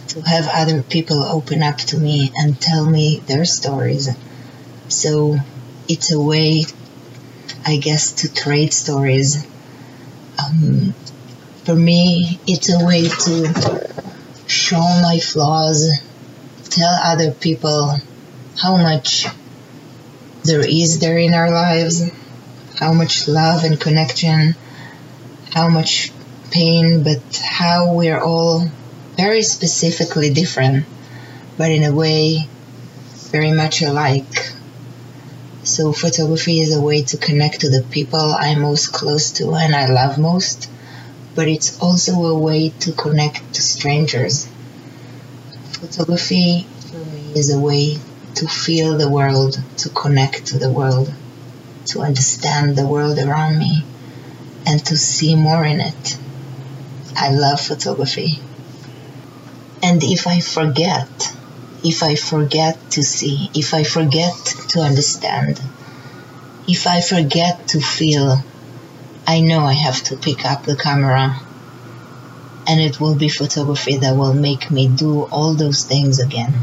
to 0.08 0.20
have 0.22 0.48
other 0.52 0.82
people 0.82 1.22
open 1.22 1.62
up 1.62 1.78
to 1.78 1.98
me 1.98 2.30
and 2.36 2.60
tell 2.60 2.88
me 2.88 3.20
their 3.26 3.44
stories. 3.44 4.08
So 4.88 5.36
it's 5.88 6.12
a 6.12 6.20
way, 6.20 6.64
I 7.66 7.76
guess, 7.78 8.12
to 8.22 8.32
trade 8.32 8.72
stories. 8.72 9.44
Um, 10.38 10.94
for 11.64 11.74
me, 11.74 12.38
it's 12.46 12.72
a 12.72 12.84
way 12.84 13.08
to 13.08 14.46
show 14.46 14.78
my 14.78 15.18
flaws, 15.18 15.90
tell 16.70 16.94
other 17.02 17.32
people 17.32 17.98
how 18.60 18.76
much 18.76 19.26
there 20.44 20.60
is 20.60 21.00
there 21.00 21.18
in 21.18 21.34
our 21.34 21.50
lives, 21.50 22.02
how 22.78 22.92
much 22.92 23.26
love 23.28 23.64
and 23.64 23.80
connection, 23.80 24.54
how 25.52 25.68
much 25.68 26.12
pain, 26.50 27.02
but 27.02 27.20
how 27.36 27.94
we're 27.94 28.20
all 28.20 28.68
very 29.16 29.42
specifically 29.42 30.32
different, 30.32 30.84
but 31.56 31.70
in 31.70 31.82
a 31.82 31.92
way 31.92 32.48
very 33.30 33.52
much 33.52 33.82
alike. 33.82 34.52
So, 35.64 35.92
photography 35.92 36.60
is 36.60 36.76
a 36.76 36.80
way 36.80 37.02
to 37.02 37.16
connect 37.16 37.60
to 37.62 37.70
the 37.70 37.82
people 37.90 38.34
I'm 38.38 38.60
most 38.60 38.92
close 38.92 39.30
to 39.38 39.54
and 39.54 39.74
I 39.74 39.86
love 39.86 40.18
most, 40.18 40.68
but 41.34 41.48
it's 41.48 41.80
also 41.80 42.12
a 42.26 42.38
way 42.38 42.68
to 42.80 42.92
connect 42.92 43.54
to 43.54 43.62
strangers. 43.62 44.46
Photography 45.72 46.66
for 46.90 46.98
me 46.98 47.32
is 47.34 47.50
a 47.52 47.58
way 47.58 47.98
to 48.36 48.46
feel 48.48 48.98
the 48.98 49.08
world, 49.08 49.60
to 49.78 49.88
connect 49.90 50.46
to 50.46 50.58
the 50.58 50.70
world, 50.70 51.12
to 51.86 52.00
understand 52.00 52.76
the 52.76 52.86
world 52.86 53.18
around 53.18 53.58
me, 53.58 53.84
and 54.66 54.84
to 54.86 54.96
see 54.96 55.34
more 55.34 55.64
in 55.64 55.80
it. 55.80 56.18
I 57.16 57.30
love 57.30 57.60
photography. 57.60 58.40
And 59.82 60.02
if 60.02 60.26
I 60.26 60.40
forget, 60.40 61.36
if 61.84 62.02
I 62.02 62.14
forget 62.14 62.90
to 62.92 63.02
see, 63.02 63.50
if 63.54 63.74
I 63.74 63.84
forget 63.84 64.34
to 64.70 64.80
understand, 64.80 65.60
if 66.66 66.86
I 66.86 67.00
forget 67.02 67.68
to 67.68 67.80
feel, 67.80 68.38
I 69.26 69.40
know 69.40 69.60
I 69.60 69.74
have 69.74 70.02
to 70.04 70.16
pick 70.16 70.44
up 70.44 70.64
the 70.64 70.76
camera. 70.76 71.38
And 72.66 72.80
it 72.80 72.98
will 72.98 73.14
be 73.14 73.28
photography 73.28 73.98
that 73.98 74.16
will 74.16 74.32
make 74.32 74.70
me 74.70 74.88
do 74.88 75.24
all 75.24 75.52
those 75.52 75.84
things 75.84 76.18
again. 76.18 76.54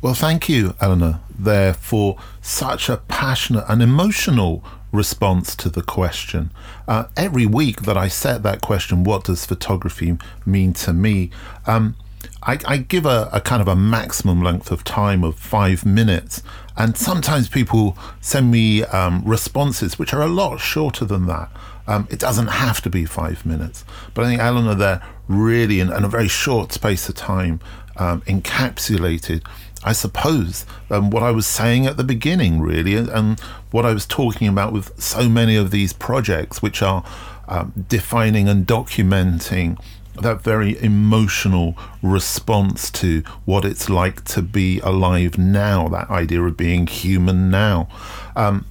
Well, 0.00 0.14
thank 0.14 0.48
you, 0.48 0.74
Elinor, 0.80 1.18
there 1.36 1.74
for 1.74 2.18
such 2.40 2.88
a 2.88 2.98
passionate 2.98 3.64
and 3.68 3.82
emotional 3.82 4.62
response 4.92 5.56
to 5.56 5.68
the 5.68 5.82
question. 5.82 6.52
Uh, 6.86 7.06
every 7.16 7.46
week 7.46 7.82
that 7.82 7.96
I 7.96 8.06
set 8.06 8.44
that 8.44 8.60
question, 8.60 9.02
what 9.02 9.24
does 9.24 9.44
photography 9.44 10.16
mean 10.46 10.72
to 10.74 10.92
me? 10.92 11.30
Um, 11.66 11.96
I, 12.44 12.60
I, 12.64 12.76
give 12.76 13.06
a, 13.06 13.28
a, 13.32 13.40
kind 13.40 13.60
of 13.60 13.66
a 13.66 13.74
maximum 13.74 14.40
length 14.40 14.70
of 14.70 14.84
time 14.84 15.24
of 15.24 15.36
five 15.36 15.84
minutes, 15.84 16.44
and 16.76 16.96
sometimes 16.96 17.48
people 17.48 17.98
send 18.20 18.52
me 18.52 18.84
um, 18.84 19.24
responses 19.24 19.98
which 19.98 20.14
are 20.14 20.22
a 20.22 20.28
lot 20.28 20.58
shorter 20.58 21.06
than 21.06 21.26
that. 21.26 21.50
Um, 21.88 22.06
it 22.08 22.20
doesn't 22.20 22.46
have 22.46 22.80
to 22.82 22.90
be 22.90 23.04
five 23.04 23.44
minutes, 23.44 23.84
but 24.14 24.24
I 24.24 24.28
think 24.28 24.40
Elinor 24.40 24.76
there 24.76 25.02
really, 25.26 25.80
in, 25.80 25.92
in 25.92 26.04
a 26.04 26.08
very 26.08 26.28
short 26.28 26.72
space 26.72 27.08
of 27.08 27.16
time, 27.16 27.58
um, 27.98 28.20
encapsulated 28.22 29.42
I 29.84 29.92
suppose, 29.92 30.66
um, 30.90 31.10
what 31.10 31.22
I 31.22 31.30
was 31.30 31.46
saying 31.46 31.86
at 31.86 31.96
the 31.96 32.04
beginning, 32.04 32.60
really, 32.60 32.96
and, 32.96 33.08
and, 33.08 33.40
what 33.70 33.84
I 33.84 33.92
was 33.92 34.06
talking 34.06 34.48
about 34.48 34.72
with 34.72 34.98
so 35.00 35.28
many 35.28 35.54
of 35.54 35.70
these 35.70 35.92
projects, 35.92 36.62
which 36.62 36.82
are 36.82 37.04
um, 37.48 37.84
defining 37.88 38.48
and 38.48 38.66
documenting 38.66 39.78
that 40.22 40.42
very 40.42 40.82
emotional 40.82 41.76
response 42.02 42.90
to 42.90 43.22
what 43.44 43.64
it's 43.64 43.88
like 43.88 44.24
to 44.24 44.42
be 44.42 44.80
alive 44.80 45.38
now, 45.38 45.88
that 45.88 46.10
idea 46.10 46.42
of 46.42 46.56
being 46.56 46.86
human 46.86 47.50
now. 47.50 47.88
Um, 48.34 48.66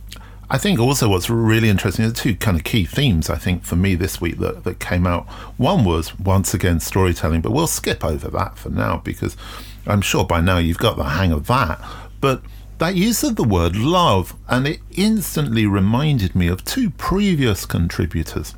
I 0.50 0.58
think 0.58 0.80
also 0.80 1.10
what's 1.10 1.30
really 1.30 1.68
interesting 1.68 2.06
are 2.06 2.12
two 2.12 2.36
kind 2.36 2.56
of 2.56 2.64
key 2.64 2.86
themes, 2.86 3.30
I 3.30 3.36
think, 3.38 3.64
for 3.64 3.76
me 3.76 3.96
this 3.96 4.22
week 4.22 4.38
that, 4.40 4.64
that 4.64 4.80
came 4.80 5.06
out. 5.06 5.28
One 5.58 5.84
was, 5.84 6.18
once 6.18 6.54
again, 6.54 6.80
storytelling, 6.80 7.42
but 7.42 7.52
we'll 7.52 7.68
skip 7.68 8.04
over 8.04 8.30
that 8.30 8.58
for 8.58 8.70
now 8.70 8.98
because 9.04 9.36
I'm 9.88 10.02
sure 10.02 10.26
by 10.26 10.42
now 10.42 10.58
you've 10.58 10.78
got 10.78 10.98
the 10.98 11.04
hang 11.04 11.32
of 11.32 11.48
that. 11.48 11.82
But 12.20 12.42
that 12.80 12.96
use 12.96 13.24
of 13.24 13.36
the 13.36 13.44
word 13.44 13.76
love, 13.76 14.36
and 14.48 14.68
it 14.68 14.80
instantly 14.92 15.66
reminded 15.66 16.36
me 16.36 16.48
of 16.48 16.64
two 16.64 16.92
previous 16.92 17.66
contributors 17.66 18.54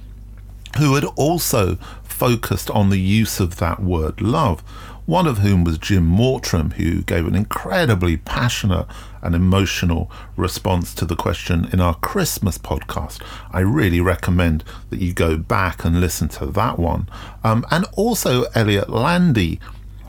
who 0.78 0.96
had 0.96 1.06
also 1.16 1.76
focused 2.04 2.70
on 2.72 2.90
the 2.90 3.00
use 3.00 3.40
of 3.40 3.58
that 3.58 3.82
word 3.82 4.22
love. 4.22 4.60
One 5.06 5.26
of 5.26 5.40
whom 5.40 5.64
was 5.64 5.80
Jim 5.80 6.06
Mortram, 6.06 6.72
who 6.72 7.02
gave 7.02 7.26
an 7.26 7.36
incredibly 7.36 8.18
passionate 8.18 8.86
and 9.24 9.34
emotional 9.34 10.12
response 10.36 10.94
to 10.96 11.06
the 11.06 11.16
question 11.16 11.68
in 11.74 11.80
our 11.80 11.96
Christmas 11.96 12.58
podcast. 12.58 13.22
I 13.52 13.62
really 13.62 14.02
recommend 14.02 14.64
that 14.90 15.02
you 15.02 15.14
go 15.14 15.38
back 15.38 15.84
and 15.84 16.00
listen 16.00 16.28
to 16.30 16.46
that 16.48 16.78
one. 16.78 17.10
Um, 17.44 17.66
and 17.72 17.86
also 17.94 18.44
Elliott 18.54 18.90
Landy, 18.90 19.60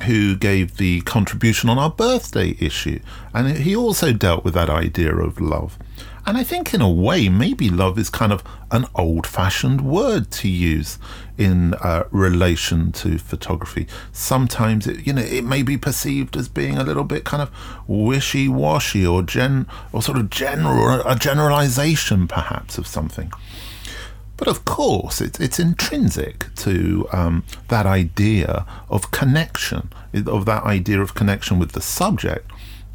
who 0.03 0.37
gave 0.37 0.77
the 0.77 1.01
contribution 1.03 1.69
on 1.69 1.79
our 1.79 1.91
birthday 1.91 2.57
issue, 2.59 3.01
and 3.35 3.59
he 3.59 3.75
also 3.77 4.13
dealt 4.13 4.45
with 4.45 4.55
that 4.55 4.71
idea 4.71 5.15
of 5.15 5.41
love. 5.41 5.79
And 6.27 6.37
I 6.37 6.45
think, 6.45 6.75
in 6.75 6.83
a 6.83 6.91
way, 6.91 7.29
maybe 7.29 7.71
love 7.71 7.99
is 7.99 8.11
kind 8.11 8.31
of 8.31 8.45
an 8.71 8.85
old 8.95 9.27
fashioned 9.27 9.81
word 9.81 10.31
to 10.33 10.49
use 10.49 10.99
in 11.39 11.75
uh, 11.75 12.05
relation 12.11 12.93
to 12.93 13.19
photography. 13.19 13.87
Sometimes, 14.13 14.87
it, 14.87 15.07
you 15.07 15.15
know, 15.15 15.23
it 15.23 15.45
may 15.45 15.63
be 15.63 15.79
perceived 15.79 16.37
as 16.37 16.49
being 16.49 16.77
a 16.77 16.85
little 16.85 17.05
bit 17.05 17.25
kind 17.25 17.43
of 17.43 17.51
wishy 17.89 18.49
washy 18.49 19.05
or, 19.07 19.23
gen- 19.23 19.67
or 19.93 20.03
sort 20.03 20.19
of 20.19 20.29
general, 20.29 21.01
a 21.07 21.17
generalization 21.17 22.29
perhaps 22.29 22.77
of 22.77 22.87
something. 22.87 23.33
But 24.41 24.49
of 24.49 24.65
course, 24.65 25.21
it, 25.21 25.39
it's 25.39 25.61
intrinsic 25.61 26.47
to 26.57 27.07
um, 27.13 27.45
that 27.69 27.85
idea 27.85 28.65
of 28.89 29.11
connection, 29.11 29.93
of 30.27 30.47
that 30.47 30.65
idea 30.65 31.03
of 31.03 31.15
connection 31.15 31.59
with 31.59 31.73
the 31.73 31.83
subject. 31.83 32.51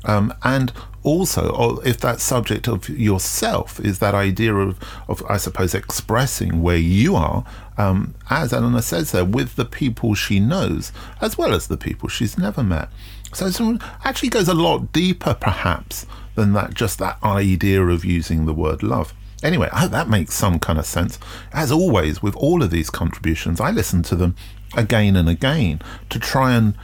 Um, 0.06 0.34
and 0.44 0.74
also, 1.04 1.82
if 1.86 2.00
that 2.00 2.20
subject 2.20 2.68
of 2.68 2.90
yourself 2.90 3.80
is 3.80 4.00
that 4.00 4.16
idea 4.16 4.56
of, 4.56 4.80
of 5.08 5.24
I 5.30 5.38
suppose, 5.38 5.76
expressing 5.76 6.64
where 6.64 6.78
you 6.78 7.16
are, 7.16 7.46
um, 7.78 8.16
as 8.32 8.52
Elinor 8.52 8.82
says 8.82 9.12
there, 9.12 9.24
with 9.24 9.56
the 9.56 9.66
people 9.66 10.16
she 10.16 10.40
knows, 10.40 10.92
as 11.22 11.38
well 11.38 11.54
as 11.54 11.68
the 11.68 11.78
people 11.78 12.10
she's 12.10 12.40
never 12.40 12.64
met. 12.64 12.90
So 13.34 13.46
it 13.46 13.82
actually 14.04 14.30
goes 14.30 14.48
a 14.48 14.56
lot 14.56 14.92
deeper, 14.92 15.36
perhaps, 15.36 16.08
than 16.34 16.54
that 16.54 16.74
just 16.74 16.98
that 16.98 17.24
idea 17.24 17.86
of 17.86 18.04
using 18.04 18.48
the 18.48 18.54
word 18.54 18.82
love. 18.82 19.14
Anyway, 19.44 19.70
I 19.72 19.82
hope 19.82 19.92
that 19.92 20.10
makes 20.10 20.34
some 20.34 20.60
kind 20.60 20.80
of 20.80 20.86
sense. 20.86 21.20
As 21.54 21.72
always, 21.72 22.22
with 22.22 22.36
all 22.36 22.64
of 22.64 22.72
these 22.72 22.90
contributions, 22.90 23.60
I 23.60 23.72
listen 23.72 24.04
to 24.04 24.16
them 24.16 24.36
again 24.76 25.16
and 25.16 25.30
again 25.30 25.82
to 26.10 26.20
try 26.20 26.54
and 26.54 26.76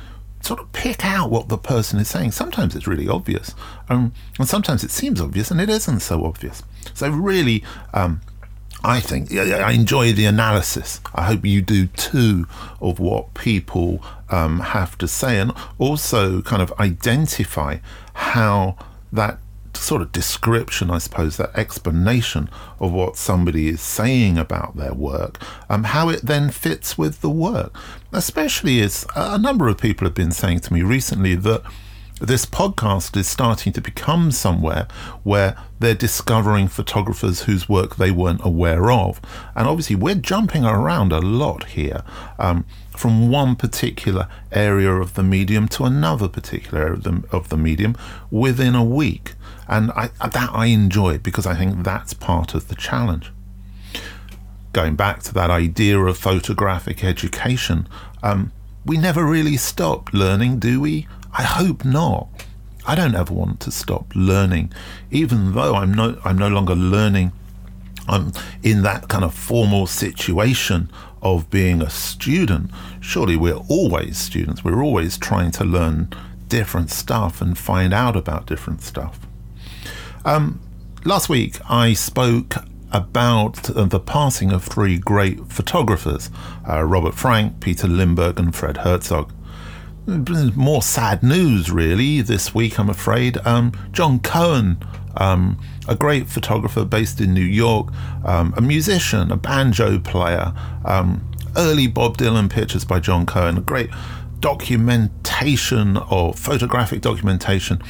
sort 0.42 0.60
of 0.60 0.72
pick 0.74 1.06
out 1.06 1.30
what 1.30 1.50
the 1.50 1.58
person 1.58 2.00
is 2.00 2.08
saying. 2.08 2.32
Sometimes 2.32 2.76
it's 2.76 2.88
really 2.88 3.08
obvious, 3.08 3.54
um, 3.90 4.14
and 4.40 4.48
sometimes 4.48 4.84
it 4.84 4.92
seems 4.92 5.22
obvious 5.22 5.52
and 5.52 5.62
it 5.62 5.70
isn't 5.70 6.02
so 6.02 6.26
obvious. 6.26 6.64
So, 6.94 7.10
really, 7.10 7.64
um, 7.94 8.22
I 8.84 9.00
think 9.00 9.32
I 9.32 9.72
enjoy 9.72 10.12
the 10.14 10.26
analysis. 10.26 11.02
I 11.14 11.24
hope 11.24 11.46
you 11.46 11.62
do 11.62 11.88
too 11.88 12.48
of 12.80 13.00
what 13.00 13.36
people 13.36 14.04
um, 14.30 14.60
have 14.60 14.98
to 14.98 15.08
say, 15.08 15.40
and 15.40 15.54
also 15.78 16.42
kind 16.42 16.62
of 16.62 16.74
identify 16.80 17.78
how 18.14 18.76
that 19.12 19.38
sort 19.82 20.02
of 20.02 20.12
description, 20.12 20.90
I 20.90 21.00
suppose, 21.00 21.38
that 21.38 21.56
explanation 21.58 22.50
of 22.80 22.92
what 22.92 23.18
somebody 23.18 23.68
is 23.68 23.82
saying 23.82 24.38
about 24.38 24.78
their 24.78 24.94
work, 24.94 25.42
um, 25.70 25.86
how 25.86 26.10
it 26.10 26.22
then 26.22 26.50
fits 26.50 26.98
with 26.98 27.22
the 27.22 27.30
work. 27.30 27.74
Especially 28.12 28.82
as 28.82 29.06
a 29.16 29.38
number 29.38 29.68
of 29.68 29.78
people 29.78 30.06
have 30.06 30.16
been 30.16 30.32
saying 30.32 30.60
to 30.62 30.74
me 30.74 30.82
recently 30.82 31.36
that 31.36 31.64
this 32.22 32.46
podcast 32.46 33.18
is 33.18 33.28
starting 33.28 33.74
to 33.74 33.82
become 33.82 34.32
somewhere 34.32 34.88
where 35.24 35.58
they're 35.80 35.96
discovering 35.96 36.68
photographers 36.68 37.44
whose 37.44 37.68
work 37.68 37.96
they 37.96 38.12
weren't 38.12 38.46
aware 38.46 38.92
of. 38.92 39.20
And 39.56 39.68
obviously, 39.68 39.96
we're 39.96 40.14
jumping 40.14 40.64
around 40.64 41.12
a 41.12 41.20
lot 41.20 41.64
here 41.70 42.04
um, 42.38 42.66
from 42.96 43.32
one 43.32 43.56
particular 43.56 44.28
area 44.52 44.92
of 44.92 45.16
the 45.16 45.24
medium 45.24 45.68
to 45.70 45.86
another 45.86 46.28
particular 46.28 46.82
area 46.82 46.94
of 46.94 47.04
the, 47.04 47.24
of 47.32 47.50
the 47.50 47.58
medium 47.58 47.96
within 48.30 48.76
a 48.76 48.84
week. 48.84 49.34
And 49.72 49.90
I, 49.92 50.10
that 50.20 50.50
I 50.54 50.66
enjoy 50.66 51.18
because 51.18 51.48
I 51.48 51.56
think 51.56 51.86
that's 51.86 52.14
part 52.14 52.54
of 52.54 52.68
the 52.68 52.76
challenge. 52.76 53.32
Going 54.74 54.98
back 54.98 55.24
to 55.24 55.34
that 55.34 55.50
idea 55.50 55.98
of 55.98 56.18
photographic 56.18 57.06
education, 57.06 57.88
um, 58.22 58.52
we 58.86 58.98
never 58.98 59.24
really 59.24 59.56
stop 59.56 60.12
learning, 60.12 60.60
do 60.60 60.82
we? 60.82 61.08
I 61.32 61.44
hope 61.44 61.86
not. 61.86 62.28
I 62.86 62.96
don't 62.96 63.16
ever 63.16 63.34
want 63.34 63.62
to 63.62 63.72
stop 63.72 64.12
learning, 64.14 64.74
even 65.10 65.54
though 65.54 65.76
I'm 65.76 65.94
no 65.94 66.20
I'm 66.26 66.38
no 66.38 66.50
longer 66.50 66.76
learning. 66.76 67.32
I'm 68.10 68.34
in 68.64 68.82
that 68.82 69.08
kind 69.08 69.24
of 69.24 69.34
formal 69.34 69.88
situation 69.88 70.90
of 71.22 71.50
being 71.50 71.82
a 71.82 71.90
student. 71.90 72.72
Surely 73.00 73.38
we're 73.38 73.64
always 73.70 74.18
students. 74.18 74.64
We're 74.66 74.84
always 74.84 75.18
trying 75.18 75.52
to 75.52 75.64
learn 75.64 76.10
different 76.50 76.90
stuff 76.90 77.42
and 77.42 77.58
find 77.58 77.94
out 77.94 78.18
about 78.18 78.48
different 78.48 78.82
stuff. 78.82 79.20
Um, 80.24 80.62
last 81.04 81.30
week, 81.30 81.58
I 81.70 81.94
spoke 81.94 82.56
about 82.92 83.64
the 83.64 84.00
passing 84.00 84.52
of 84.52 84.64
three 84.64 84.98
great 84.98 85.48
photographers 85.48 86.30
uh, 86.70 86.84
Robert 86.84 87.16
Frank, 87.16 87.60
Peter 87.60 87.88
Lindbergh, 87.88 88.40
and 88.40 88.56
Fred 88.56 88.78
Herzog. 88.78 89.34
More 90.06 90.82
sad 90.82 91.24
news, 91.24 91.72
really, 91.72 92.22
this 92.22 92.54
week, 92.54 92.80
I'm 92.80 92.90
afraid. 92.90 93.38
Um, 93.46 93.72
John 93.92 94.20
Cohen, 94.20 94.84
um, 95.18 95.60
a 95.88 95.96
great 95.96 96.28
photographer 96.30 96.86
based 96.86 97.22
in 97.22 97.34
New 97.34 97.42
York, 97.42 97.92
um, 98.26 98.54
a 98.58 98.62
musician, 98.62 99.32
a 99.32 99.38
banjo 99.38 100.00
player, 100.00 100.54
um, 100.86 101.28
early 101.56 101.88
Bob 101.88 102.18
Dylan 102.18 102.50
pictures 102.50 102.86
by 102.86 103.00
John 103.00 103.26
Cohen, 103.26 103.58
a 103.58 103.62
great 103.62 103.90
documentation 104.40 105.98
or 105.98 106.34
photographic 106.34 107.02
documentation 107.02 107.82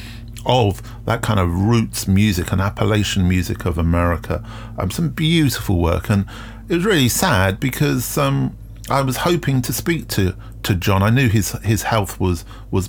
of 0.46 0.82
that 1.04 1.22
kind 1.22 1.40
of 1.40 1.50
roots 1.50 2.06
music 2.06 2.52
and 2.52 2.60
Appalachian 2.60 3.28
music 3.28 3.64
of 3.64 3.78
America. 3.78 4.44
Um, 4.78 4.90
some 4.90 5.10
beautiful 5.10 5.78
work, 5.80 6.10
and 6.10 6.26
it 6.68 6.74
was 6.74 6.84
really 6.84 7.08
sad 7.08 7.60
because 7.60 8.16
um, 8.18 8.56
I 8.90 9.02
was 9.02 9.18
hoping 9.18 9.62
to 9.62 9.72
speak 9.72 10.08
to 10.08 10.34
to 10.62 10.74
John. 10.74 11.02
I 11.02 11.10
knew 11.10 11.28
his 11.28 11.52
his 11.62 11.84
health 11.84 12.20
was 12.20 12.44
was 12.70 12.88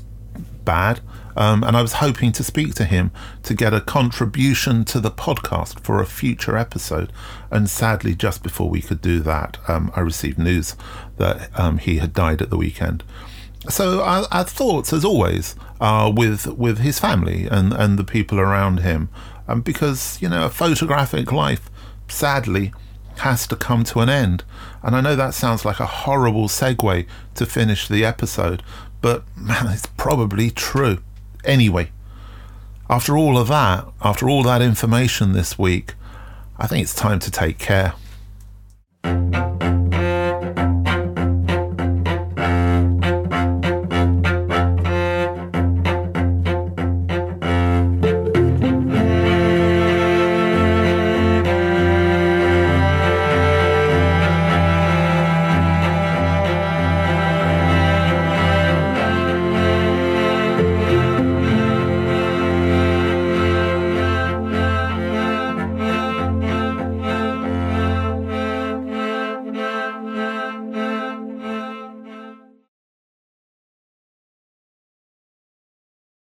bad. 0.65 1.01
Um, 1.35 1.63
and 1.63 1.75
I 1.75 1.81
was 1.81 1.93
hoping 1.93 2.31
to 2.33 2.43
speak 2.43 2.75
to 2.75 2.85
him 2.85 3.09
to 3.41 3.55
get 3.55 3.73
a 3.73 3.81
contribution 3.81 4.85
to 4.85 4.99
the 4.99 5.09
podcast 5.09 5.79
for 5.79 5.99
a 5.99 6.05
future 6.05 6.55
episode. 6.55 7.11
And 7.49 7.67
sadly, 7.67 8.13
just 8.13 8.43
before 8.43 8.69
we 8.69 8.81
could 8.81 9.01
do 9.01 9.19
that, 9.21 9.57
um, 9.67 9.91
I 9.95 10.01
received 10.01 10.37
news 10.37 10.75
that 11.17 11.49
um, 11.59 11.79
he 11.79 11.97
had 11.97 12.13
died 12.13 12.43
at 12.43 12.51
the 12.51 12.57
weekend. 12.57 13.03
So 13.69 14.01
our, 14.01 14.27
our 14.31 14.43
thoughts, 14.43 14.91
as 14.91 15.05
always, 15.05 15.55
are 15.79 16.11
with 16.11 16.47
with 16.47 16.79
his 16.79 16.99
family 16.99 17.47
and 17.49 17.73
and 17.73 17.97
the 17.97 18.03
people 18.03 18.39
around 18.39 18.79
him, 18.79 19.09
um, 19.47 19.61
because 19.61 20.21
you 20.21 20.29
know 20.29 20.45
a 20.45 20.49
photographic 20.49 21.31
life, 21.31 21.69
sadly, 22.07 22.73
has 23.19 23.47
to 23.47 23.55
come 23.55 23.83
to 23.85 23.99
an 23.99 24.09
end. 24.09 24.43
And 24.81 24.95
I 24.95 25.01
know 25.01 25.15
that 25.15 25.33
sounds 25.33 25.63
like 25.63 25.79
a 25.79 25.85
horrible 25.85 26.47
segue 26.47 27.07
to 27.35 27.45
finish 27.45 27.87
the 27.87 28.03
episode, 28.03 28.63
but 29.01 29.23
man, 29.37 29.67
it's 29.67 29.85
probably 29.85 30.49
true. 30.49 30.99
Anyway, 31.45 31.91
after 32.89 33.17
all 33.17 33.37
of 33.37 33.47
that, 33.47 33.85
after 34.01 34.29
all 34.29 34.43
that 34.43 34.61
information 34.61 35.31
this 35.31 35.57
week, 35.57 35.95
I 36.57 36.67
think 36.67 36.83
it's 36.83 36.95
time 36.95 37.19
to 37.19 37.31
take 37.31 37.57
care. 37.59 37.93